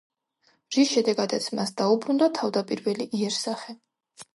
რის 0.75 0.93
შედეგადაც, 0.93 1.51
მას 1.59 1.75
დაუბრუნდა 1.85 2.33
თავდაპირველი 2.41 3.13
იერსახე. 3.23 3.83